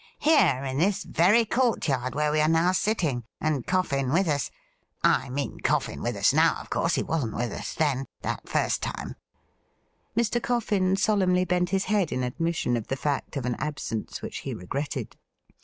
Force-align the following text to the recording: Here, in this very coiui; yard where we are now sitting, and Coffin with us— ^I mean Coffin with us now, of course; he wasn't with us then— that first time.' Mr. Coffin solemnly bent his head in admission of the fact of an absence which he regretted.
Here, 0.17 0.63
in 0.63 0.79
this 0.79 1.03
very 1.03 1.45
coiui; 1.45 1.87
yard 1.87 2.15
where 2.15 2.31
we 2.31 2.41
are 2.41 2.47
now 2.49 2.71
sitting, 2.71 3.23
and 3.39 3.67
Coffin 3.67 4.11
with 4.11 4.27
us— 4.27 4.49
^I 5.03 5.29
mean 5.31 5.59
Coffin 5.59 6.01
with 6.01 6.15
us 6.15 6.33
now, 6.33 6.57
of 6.59 6.71
course; 6.71 6.95
he 6.95 7.03
wasn't 7.03 7.35
with 7.35 7.51
us 7.51 7.75
then— 7.75 8.07
that 8.23 8.49
first 8.49 8.81
time.' 8.81 9.15
Mr. 10.17 10.41
Coffin 10.41 10.95
solemnly 10.95 11.45
bent 11.45 11.69
his 11.69 11.83
head 11.85 12.11
in 12.11 12.23
admission 12.23 12.75
of 12.75 12.87
the 12.87 12.95
fact 12.97 13.37
of 13.37 13.45
an 13.45 13.53
absence 13.59 14.23
which 14.23 14.37
he 14.39 14.55
regretted. 14.55 15.17